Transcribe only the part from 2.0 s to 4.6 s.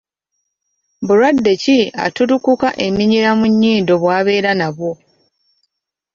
attulukuka eminyira mu nnyindo bwabeera